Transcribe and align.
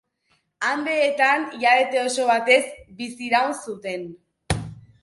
Andeetan 0.69 1.45
hilabete 1.57 2.01
oso 2.07 2.27
batez 2.33 2.59
bizi-iraun 3.03 3.57
zuten. 3.69 4.11